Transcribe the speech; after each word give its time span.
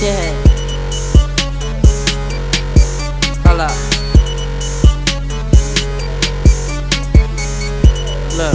Yeah. 0.00 0.30
up. 3.58 3.72
Look. 8.36 8.54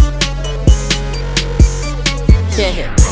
Yeah. 2.57 3.02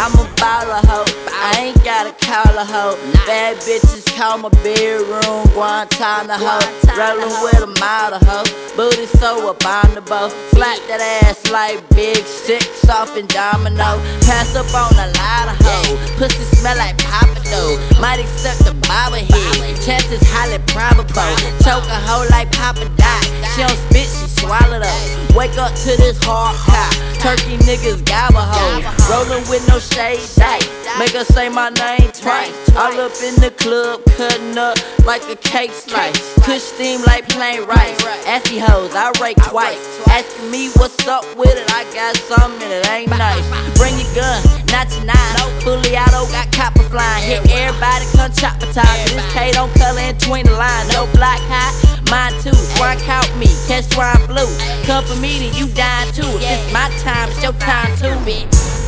I'm 0.00 0.16
a 0.16 0.24
baller 0.40 0.80
hoe. 0.88 1.04
I 1.28 1.60
ain't 1.60 1.84
gotta 1.84 2.16
call 2.24 2.56
a 2.56 2.64
hoe. 2.64 2.96
Bad 3.28 3.58
bitches 3.68 4.08
call 4.16 4.38
my 4.38 4.48
bedroom 4.64 5.44
Guantanamo. 5.52 6.56
Rollin' 6.96 7.28
with 7.44 7.60
a 7.60 7.72
model 7.76 8.18
hoe. 8.24 8.48
Booty 8.80 9.04
so 9.20 9.52
abominable. 9.52 10.32
Slap 10.56 10.80
that 10.88 11.04
ass 11.20 11.44
like 11.52 11.84
big 11.92 12.16
six 12.24 12.88
off 12.88 13.14
in 13.14 13.26
domino. 13.28 14.00
Pass 14.24 14.56
up 14.56 14.72
on 14.72 14.96
a 14.96 15.12
lot 15.20 15.52
of 15.52 15.60
hoes. 15.60 16.00
Pussy 16.16 16.48
smell 16.56 16.80
like 16.80 16.96
Papa 17.04 17.36
though. 17.52 17.76
Might 18.00 18.24
accept 18.24 18.64
the 18.64 18.72
bobblehead. 18.88 19.84
Chances 19.84 20.24
highly 20.32 20.64
probable. 20.72 21.12
Choke 21.60 21.84
a 21.92 22.00
hoe 22.08 22.24
like 22.32 22.48
Papa 22.56 22.88
Doc. 22.96 23.22
She 23.52 23.60
don't 23.60 23.76
spit, 23.92 24.08
she 24.08 24.26
swallowed 24.40 24.80
up. 24.80 24.89
Wake 25.40 25.56
up 25.56 25.72
to 25.72 25.96
this 25.96 26.20
hard 26.20 26.52
cop. 26.68 26.92
Turkey 27.24 27.56
niggas 27.64 28.04
gobble 28.04 28.44
hoes. 28.44 28.84
Rollin' 29.08 29.40
with 29.48 29.64
no 29.72 29.80
shade 29.80 30.20
dice. 30.36 30.68
Make 31.00 31.16
her 31.16 31.24
say 31.24 31.48
my 31.48 31.70
name 31.80 32.12
twice. 32.12 32.52
All 32.76 32.92
up 33.00 33.16
in 33.24 33.40
the 33.40 33.48
club, 33.56 34.04
cutting 34.20 34.58
up 34.58 34.76
like 35.06 35.24
a 35.32 35.36
cake 35.36 35.72
slice. 35.72 36.20
Kush 36.44 36.60
steam 36.60 37.00
like 37.08 37.26
plain 37.30 37.64
rice. 37.64 37.96
Assy 38.28 38.58
hoes, 38.58 38.92
I 38.92 39.16
rake 39.16 39.40
twice. 39.48 39.80
Asking 40.12 40.50
me 40.50 40.68
what's 40.76 41.08
up 41.08 41.24
with 41.38 41.56
it, 41.56 41.72
I 41.72 41.88
got 41.96 42.20
something 42.28 42.68
it 42.68 42.84
ain't 42.92 43.08
nice. 43.08 43.48
Bring 43.80 43.96
your 43.96 44.12
gun, 44.12 44.44
not 44.68 44.92
your 44.92 45.08
nine. 45.08 45.40
Fully 45.64 45.96
auto, 45.96 46.24
oh, 46.24 46.28
got 46.32 46.52
copper 46.52 46.84
flying. 46.92 47.24
Hit 47.24 47.48
everybody, 47.48 48.04
come 48.12 48.32
chopper 48.32 48.68
top. 48.76 48.92
This 49.08 49.24
K 49.32 49.52
don't 49.52 49.72
color 49.80 50.00
in 50.00 50.16
between 50.16 50.44
the 50.44 50.52
line. 50.52 50.88
No 50.88 51.04
block 51.16 51.40
high, 51.48 51.72
mine 52.10 52.32
too. 52.42 52.52
Swine 52.52 52.98
count 52.98 53.30
me, 53.38 53.46
catch 53.66 53.84
swine 53.94 54.18
flu. 54.26 54.44
Come 54.84 55.04
for 55.04 55.16
me, 55.16 55.38
then 55.38 55.54
you 55.54 55.66
die 55.74 56.10
too. 56.12 56.22
If 56.22 56.42
it's 56.42 56.72
my 56.72 56.90
time, 56.98 57.28
it's 57.30 57.42
your 57.42 57.52
time 57.52 57.96
too, 57.96 58.16
bitch. 58.26 58.79